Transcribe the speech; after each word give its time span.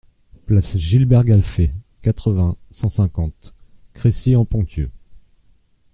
Place 0.47 0.77
Gilbert 0.79 1.25
Gaffet, 1.25 1.69
quatre-vingts, 2.01 2.57
cent 2.71 2.89
cinquante 2.89 3.53
Crécy-en-Ponthieu 3.93 4.89